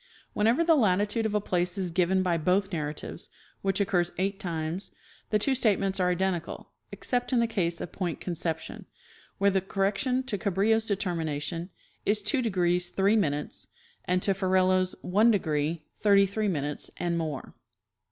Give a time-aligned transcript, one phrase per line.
[0.33, 3.29] Whenever the latitude of a place is given by both narratives,
[3.61, 4.89] which occurs eight times,
[5.29, 8.87] the two statements are identical, except in the case of point Conception,
[9.37, 11.69] where the correction to Cabrillo's determi nation
[12.03, 13.15] is— 2° 3'
[14.05, 17.53] and to Ferrelo's— 1° 33'" and more."